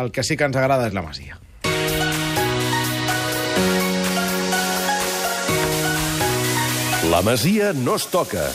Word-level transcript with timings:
El 0.00 0.08
que 0.14 0.22
sí 0.28 0.36
que 0.40 0.46
ens 0.50 0.56
agrada 0.62 0.88
és 0.90 0.96
la 0.98 1.04
Masia. 1.06 1.38
La 7.10 7.22
Masia 7.22 7.72
no 7.74 7.94
es 7.96 8.06
toca. 8.08 8.46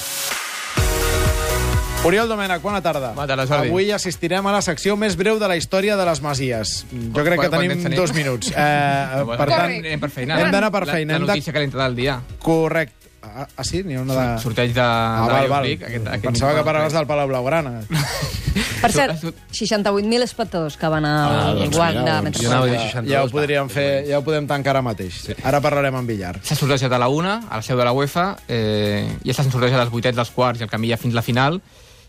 Oriol 2.04 2.30
Domènech, 2.32 2.62
bona 2.64 2.80
tarda. 2.82 3.12
Bona 3.14 3.28
tarda, 3.28 3.46
Jordi. 3.48 3.70
Avui 3.70 3.90
assistirem 3.92 4.46
a 4.48 4.54
la 4.56 4.62
secció 4.64 4.96
més 4.98 5.18
breu 5.20 5.38
de 5.40 5.48
la 5.52 5.58
història 5.60 5.98
de 6.00 6.06
les 6.08 6.22
Masies. 6.24 6.74
Jo 6.92 7.26
crec 7.28 7.42
que 7.44 7.50
tenim 7.52 7.76
tenim? 7.84 7.98
dos 8.00 8.14
minuts. 8.16 8.52
Eh, 8.56 9.24
Bueno, 9.26 9.38
per 9.38 9.50
tant, 9.52 9.76
anem 9.84 10.00
per 10.00 10.10
feina. 10.16 10.40
hem 10.42 10.52
d'anar 10.52 10.72
per 10.72 10.86
La- 10.88 10.94
feina. 10.96 11.14
La 11.20 11.20
de- 11.20 11.28
notícia 11.28 11.54
calenta 11.54 11.84
del 11.84 11.96
dia. 11.96 12.22
correcte. 12.40 13.09
Ah, 13.22 13.46
ah, 13.58 13.64
sí? 13.68 13.82
N'hi 13.84 13.98
ha 13.98 14.02
una 14.02 14.16
de... 14.16 14.42
Sorteig 14.42 14.72
de, 14.74 14.82
Ah, 14.82 15.26
de 15.28 15.34
val, 15.34 15.48
val. 15.52 15.64
League, 15.68 15.86
aquest- 15.86 16.08
aquest 16.08 16.26
Pensava 16.26 16.56
que 16.56 16.64
parlaves 16.64 16.94
del 16.94 17.06
Palau 17.08 17.28
Blaugrana. 17.28 17.82
Per 18.82 18.92
cert, 18.92 19.18
Surt- 19.20 19.42
68.000 19.52 20.24
espectadors 20.24 20.78
que 20.80 20.88
van 20.92 21.06
al 21.06 21.60
doncs 21.60 21.76
guant 21.76 21.98
mira, 22.00 22.16
de 22.22 22.30
doncs 22.30 22.42
ja, 22.42 23.04
ja, 23.06 23.24
ho 23.26 23.30
podríem 23.32 23.68
fer, 23.70 24.06
ja 24.08 24.20
ho 24.20 24.24
podem 24.24 24.48
tancar 24.48 24.72
ara 24.78 24.82
mateix. 24.86 25.20
Ara 25.44 25.60
parlarem 25.62 25.96
amb 26.00 26.08
Villar. 26.10 26.38
S'ha 26.44 26.56
sortejat 26.56 26.92
a 26.96 27.00
la 27.02 27.10
una, 27.12 27.36
a 27.50 27.60
la 27.60 27.66
seu 27.66 27.78
de 27.78 27.84
la 27.86 27.92
UEFA, 27.96 28.26
eh, 28.48 29.04
ja 29.28 29.36
s'han 29.36 29.52
sortejat 29.52 29.84
els 29.84 29.92
vuitets, 29.92 30.16
dels 30.16 30.32
quarts 30.32 30.64
i 30.64 30.68
el 30.68 30.72
camí 30.72 30.90
ja 30.94 30.98
fins 30.98 31.14
la 31.14 31.22
final, 31.26 31.60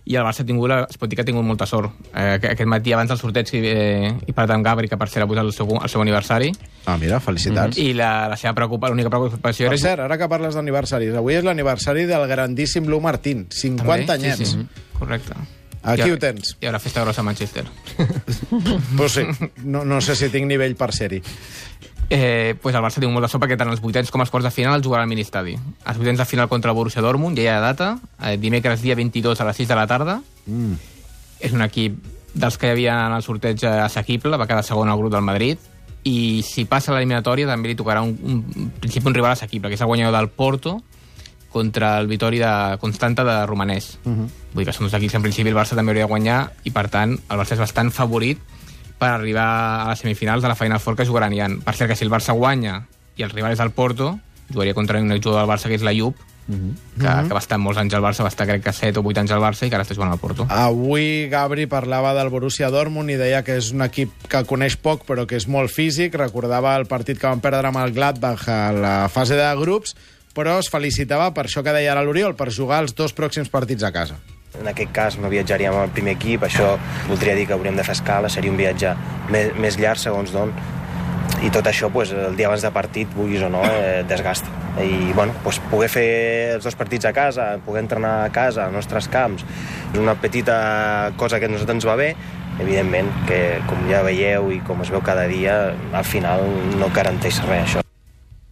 i 0.04 0.16
el 0.16 0.24
Barça 0.24 0.40
ha 0.42 0.46
tingut, 0.46 0.68
la- 0.68 0.86
es 0.88 0.96
pot 0.98 1.08
dir 1.10 1.16
que 1.16 1.22
ha 1.22 1.24
tingut 1.24 1.44
molta 1.44 1.66
sort. 1.66 1.92
Eh, 2.14 2.38
que- 2.40 2.48
aquest 2.54 2.66
matí, 2.66 2.92
abans 2.92 3.08
del 3.10 3.18
sorteig, 3.18 3.48
eh, 3.52 4.14
i 4.26 4.32
per 4.32 4.46
tant 4.48 4.62
Gabri, 4.64 4.88
que 4.88 4.96
per 4.96 5.08
cert 5.08 5.24
ha 5.24 5.28
posat 5.28 5.44
el 5.44 5.52
seu, 5.52 5.68
el 5.82 5.88
seu 5.88 6.00
aniversari, 6.02 6.50
Ah, 6.86 6.96
mira, 6.96 7.20
felicitats. 7.20 7.76
i 7.78 7.92
la, 7.94 8.26
la 8.28 8.36
seva 8.36 8.54
preocupa, 8.54 8.88
l'única 8.88 9.10
preocupació 9.10 9.68
Per 9.68 9.74
era... 9.78 9.82
cert, 9.88 10.00
ara 10.00 10.16
que 10.18 10.28
parles 10.28 10.54
d'aniversaris, 10.54 11.14
avui 11.14 11.34
és 11.34 11.44
l'aniversari 11.44 12.06
del 12.06 12.26
grandíssim 12.26 12.88
Lou 12.88 13.00
Martín, 13.00 13.46
50 13.50 14.06
També? 14.06 14.12
anyets. 14.32 14.38
Sí, 14.38 14.44
sí. 14.46 14.66
Correcte. 14.98 15.34
Aquí 15.82 16.02
I 16.08 16.10
ho 16.12 16.18
tens. 16.18 16.56
Hi 16.60 16.66
haurà 16.66 16.78
festa 16.78 17.00
grossa 17.00 17.22
a 17.22 17.24
Manchester. 17.24 17.64
Pues 18.96 19.12
sí, 19.12 19.22
no, 19.64 19.84
no 19.84 20.00
sé 20.00 20.14
si 20.16 20.28
tinc 20.28 20.46
nivell 20.46 20.74
per 20.76 20.92
ser-hi. 20.92 21.22
Eh, 22.12 22.56
pues 22.60 22.74
el 22.74 22.82
Barça 22.82 22.98
ha 22.98 23.02
tingut 23.04 23.14
molta 23.14 23.28
sort 23.30 23.44
perquè 23.44 23.54
tant 23.54 23.70
els 23.70 23.80
vuitens 23.80 24.10
com 24.10 24.20
els 24.24 24.32
quarts 24.34 24.48
de 24.48 24.50
final 24.50 24.74
els 24.74 24.82
jugaran 24.82 25.06
al 25.06 25.10
mini-estadi. 25.12 25.54
Els 25.54 25.98
vuitens 25.98 26.18
de 26.18 26.26
final 26.26 26.48
contra 26.50 26.72
el 26.72 26.76
Borussia 26.76 27.02
Dortmund, 27.04 27.38
ja 27.38 27.44
hi 27.44 27.50
ha 27.52 27.60
data, 27.62 27.92
eh, 28.18 28.36
dimecres 28.36 28.82
dia 28.82 28.96
22 28.98 29.40
a 29.40 29.46
les 29.46 29.60
6 29.62 29.68
de 29.70 29.76
la 29.78 29.86
tarda. 29.86 30.20
Mm. 30.46 30.74
És 31.38 31.54
un 31.54 31.62
equip 31.62 32.00
dels 32.34 32.58
que 32.58 32.66
hi 32.66 32.74
havia 32.74 32.96
en 33.06 33.14
el 33.14 33.22
sorteig 33.22 33.62
assequible, 33.64 34.36
va 34.36 34.48
quedar 34.50 34.66
segon 34.66 34.90
al 34.90 34.98
grup 34.98 35.14
del 35.14 35.22
Madrid, 35.22 35.62
i 36.02 36.42
si 36.42 36.64
passa 36.64 36.94
l'eliminatòria 36.94 37.46
també 37.46 37.70
li 37.70 37.78
tocarà 37.78 38.02
un, 38.02 38.16
un, 38.24 38.42
en 38.56 38.70
principi 38.82 39.06
un 39.06 39.14
rival 39.14 39.36
assequible, 39.36 39.68
que 39.68 39.78
és 39.78 39.84
el 39.84 39.90
guanyador 39.90 40.16
del 40.16 40.30
Porto 40.34 40.80
contra 41.50 41.98
el 41.98 42.06
Vitori 42.06 42.38
de 42.42 42.78
Constanta 42.80 43.22
de 43.24 43.46
Romanès. 43.46 43.98
Uh 44.04 44.10
-huh. 44.10 44.28
Vull 44.54 44.64
dir 44.64 44.66
que 44.66 44.72
són 44.72 44.86
dos 44.86 44.94
equips 44.94 45.12
que 45.12 45.16
en 45.16 45.22
principi 45.22 45.48
el 45.50 45.56
Barça 45.56 45.76
també 45.76 45.90
hauria 45.90 46.06
de 46.06 46.10
guanyar 46.10 46.52
i 46.64 46.70
per 46.70 46.88
tant 46.88 47.12
el 47.12 47.38
Barça 47.38 47.52
és 47.52 47.58
bastant 47.58 47.90
favorit 47.90 48.38
per 49.00 49.14
arribar 49.14 49.48
a 49.80 49.90
les 49.90 50.02
semifinals 50.04 50.44
de 50.44 50.50
la 50.52 50.58
Final 50.58 50.80
Four 50.80 50.98
que 50.98 51.08
jugaran. 51.08 51.32
En, 51.32 51.60
per 51.64 51.74
cert, 51.74 51.90
que 51.90 51.96
si 51.96 52.04
el 52.04 52.12
Barça 52.12 52.36
guanya 52.36 52.82
i 53.16 53.24
el 53.24 53.32
rival 53.32 53.56
és 53.56 53.62
el 53.64 53.72
Porto, 53.72 54.18
jugaria 54.52 54.76
contra 54.76 55.00
un 55.00 55.08
jugador 55.08 55.40
del 55.40 55.48
Barça 55.48 55.70
que 55.70 55.78
és 55.78 55.86
la 55.86 55.94
Jup, 55.96 56.18
uh 56.20 56.54
-huh. 56.54 56.74
que, 56.98 57.28
que 57.28 57.34
va 57.34 57.40
estar 57.40 57.58
molts 57.58 57.78
anys 57.78 57.94
al 57.94 58.02
Barça, 58.02 58.22
va 58.22 58.28
estar 58.28 58.46
crec 58.46 58.62
que 58.62 58.72
7 58.72 58.98
o 58.98 59.02
8 59.02 59.20
anys 59.20 59.30
al 59.30 59.40
Barça 59.40 59.66
i 59.66 59.70
que 59.70 59.76
ara 59.76 59.84
està 59.84 59.94
jugant 59.94 60.12
al 60.12 60.18
Porto. 60.18 60.46
Avui 60.48 61.28
Gabri 61.30 61.66
parlava 61.66 62.14
del 62.14 62.28
Borussia 62.28 62.70
Dortmund 62.70 63.10
i 63.10 63.16
deia 63.16 63.42
que 63.42 63.56
és 63.56 63.72
un 63.72 63.82
equip 63.82 64.10
que 64.28 64.44
coneix 64.44 64.76
poc 64.76 65.06
però 65.06 65.26
que 65.26 65.36
és 65.36 65.48
molt 65.48 65.70
físic. 65.70 66.14
Recordava 66.14 66.76
el 66.76 66.86
partit 66.86 67.18
que 67.18 67.26
van 67.26 67.40
perdre 67.40 67.68
amb 67.68 67.78
el 67.78 67.92
Gladbach 67.92 68.48
a 68.48 68.72
la 68.72 69.08
fase 69.08 69.34
de 69.34 69.56
grups, 69.56 69.96
però 70.34 70.58
es 70.58 70.68
felicitava 70.68 71.32
per 71.32 71.46
això 71.46 71.62
que 71.62 71.72
deia 71.72 71.92
ara 71.92 72.02
l'Oriol, 72.02 72.34
per 72.34 72.50
jugar 72.52 72.82
els 72.82 72.94
dos 72.94 73.14
pròxims 73.14 73.48
partits 73.48 73.82
a 73.82 73.92
casa. 73.92 74.16
En 74.60 74.68
aquest 74.68 74.92
cas 74.92 75.16
no 75.16 75.30
viatjaríem 75.32 75.72
amb 75.72 75.86
el 75.86 75.94
primer 75.96 76.18
equip, 76.18 76.44
això 76.44 76.74
voldria 77.08 77.32
dir 77.38 77.46
que 77.48 77.56
hauríem 77.56 77.78
de 77.78 77.84
fer 77.86 77.94
escala, 77.96 78.28
seria 78.28 78.52
un 78.52 78.58
viatge 78.60 78.92
més, 79.32 79.54
més 79.56 79.78
llarg 79.80 80.00
segons 80.02 80.34
d'on, 80.34 80.52
i 81.40 81.48
tot 81.54 81.64
això 81.70 81.88
pues, 81.92 82.12
el 82.12 82.36
dia 82.36 82.50
abans 82.50 82.60
de 82.66 82.70
partit, 82.74 83.08
vulguis 83.16 83.40
o 83.46 83.48
no, 83.48 83.62
eh, 83.64 84.02
desgasta. 84.08 84.52
I 84.84 85.14
bueno, 85.16 85.32
pues, 85.44 85.58
poder 85.70 85.88
fer 85.88 86.10
els 86.58 86.68
dos 86.68 86.76
partits 86.76 87.08
a 87.08 87.14
casa, 87.16 87.54
poder 87.64 87.86
entrenar 87.86 88.14
a 88.26 88.30
casa, 88.34 88.66
als 88.66 88.76
nostres 88.76 89.08
camps, 89.08 89.48
és 89.90 89.98
una 89.98 90.18
petita 90.20 91.12
cosa 91.16 91.40
que 91.40 91.48
a 91.48 91.52
nosaltres 91.52 91.80
ens 91.80 91.88
va 91.88 91.96
bé, 91.96 92.12
evidentment 92.60 93.08
que 93.28 93.42
com 93.70 93.86
ja 93.88 94.04
veieu 94.04 94.52
i 94.52 94.60
com 94.68 94.84
es 94.84 94.92
veu 94.92 95.00
cada 95.00 95.24
dia, 95.30 95.60
al 95.92 96.04
final 96.04 96.44
no 96.76 96.92
garanteix 96.92 97.40
res 97.48 97.70
això. 97.70 97.89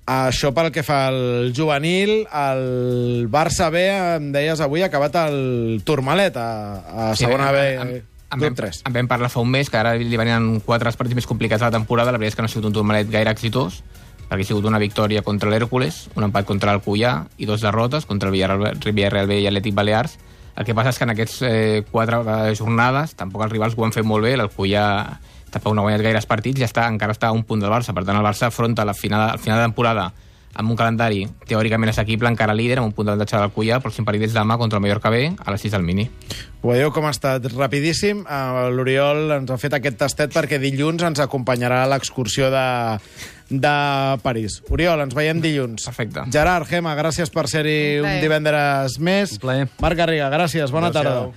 Això 0.08 0.54
pel 0.56 0.70
que 0.72 0.80
fa 0.80 1.02
al 1.10 1.50
juvenil, 1.52 2.22
el 2.32 3.26
Barça 3.28 3.66
B, 3.68 3.82
em 4.16 4.30
deies 4.32 4.62
avui, 4.64 4.80
ha 4.80 4.88
acabat 4.88 5.18
el 5.26 5.82
Turmalet 5.84 6.38
a, 6.40 6.48
a 6.88 7.08
segona 7.18 7.50
B, 7.52 7.64
en, 7.74 7.90
en, 8.00 8.40
grup 8.40 8.54
vam, 8.54 8.56
3. 8.62 8.80
en 8.88 8.96
vam 8.96 9.10
parlar 9.10 9.28
fa 9.28 9.42
un 9.44 9.52
mes, 9.52 9.68
que 9.68 9.76
ara 9.76 9.92
li 10.00 10.16
venien 10.16 10.62
quatre 10.64 10.88
els 10.88 10.96
partits 10.96 11.18
més 11.18 11.28
complicats 11.28 11.60
de 11.60 11.68
la 11.68 11.76
temporada. 11.76 12.14
La 12.14 12.20
veritat 12.22 12.32
és 12.32 12.38
que 12.38 12.46
no 12.46 12.48
ha 12.48 12.54
sigut 12.54 12.70
un 12.70 12.78
turmalet 12.78 13.12
gaire 13.12 13.34
exitós, 13.36 13.82
perquè 14.30 14.46
ha 14.46 14.48
sigut 14.48 14.64
una 14.70 14.80
victòria 14.80 15.20
contra 15.26 15.52
l'Hèrcules, 15.52 16.06
un 16.16 16.24
empat 16.30 16.48
contra 16.48 16.72
el 16.72 16.80
Cuyà 16.80 17.12
i 17.36 17.48
dos 17.50 17.60
derrotes 17.64 18.08
contra 18.08 18.32
el 18.32 18.36
Villarreal, 18.38 18.80
Villarreal 18.88 19.28
B 19.28 19.42
i 19.42 19.48
Atlètic 19.52 19.76
Balears. 19.76 20.16
El 20.58 20.66
que 20.66 20.74
passa 20.74 20.90
és 20.90 20.98
que 20.98 21.06
en 21.06 21.14
aquestes 21.14 21.42
eh, 21.46 21.82
quatre 21.86 22.18
eh, 22.18 22.54
jornades 22.58 23.14
tampoc 23.18 23.44
els 23.46 23.52
rivals 23.52 23.76
ho 23.78 23.84
han 23.86 23.94
fet 23.94 24.06
molt 24.06 24.26
bé. 24.26 24.34
El 24.34 24.50
Cuyà 24.50 24.86
tampoc 25.54 25.74
no 25.74 25.82
ha 25.82 25.88
guanyat 25.88 26.02
gaires 26.02 26.26
partits 26.26 26.60
i 26.60 26.66
està, 26.66 26.88
encara 26.90 27.14
està 27.14 27.30
a 27.30 27.36
un 27.36 27.44
punt 27.46 27.62
del 27.62 27.70
Barça. 27.70 27.94
Per 27.94 28.02
tant, 28.02 28.18
el 28.18 28.26
Barça 28.26 28.48
afronta 28.50 28.86
la 28.88 28.96
final, 28.98 29.30
el 29.36 29.42
final 29.42 29.62
de 29.62 29.68
temporada 29.68 30.08
amb 30.58 30.72
un 30.74 30.76
calendari 30.78 31.22
teòricament 31.46 31.92
assequible, 31.92 32.28
encara 32.32 32.54
líder, 32.56 32.80
amb 32.80 32.90
un 32.90 32.94
punt 32.96 33.06
d'avantatge 33.06 33.38
del 33.38 33.52
Cuyà, 33.54 33.76
el 33.78 33.84
pròxim 33.84 34.06
partit 34.06 34.26
és 34.26 34.34
demà 34.34 34.56
contra 34.58 34.80
el 34.80 34.82
Mallorca 34.84 35.12
B, 35.14 35.28
a 35.38 35.54
les 35.54 35.62
6 35.64 35.76
del 35.76 35.86
Mini. 35.86 36.08
Ho 36.60 36.72
veieu 36.72 36.90
com 36.90 37.06
ha 37.06 37.12
estat 37.14 37.46
rapidíssim. 37.54 38.24
Uh, 38.26 38.66
L'Oriol 38.74 39.30
ens 39.38 39.50
ha 39.54 39.58
fet 39.62 39.76
aquest 39.78 40.00
tastet 40.02 40.34
perquè 40.34 40.58
dilluns 40.58 41.04
ens 41.06 41.22
acompanyarà 41.22 41.84
a 41.84 41.90
l'excursió 41.92 42.50
de, 42.50 42.64
de 43.50 43.74
París. 44.24 44.58
Oriol, 44.74 45.00
ens 45.06 45.14
veiem 45.14 45.38
dilluns. 45.40 45.86
Perfecte. 45.86 46.26
Gerard, 46.34 46.66
Gemma, 46.68 46.96
gràcies 46.98 47.30
per 47.30 47.46
ser-hi 47.48 48.00
Un 48.02 48.10
un 48.10 48.20
divendres 48.24 48.98
més. 48.98 49.36
Un 49.38 49.44
plaer. 49.46 49.68
Marc 49.80 49.96
Garriga, 50.02 50.26
gràcies, 50.34 50.74
bona 50.74 50.90
Adéu-siau. 50.90 51.12
tarda. 51.14 51.36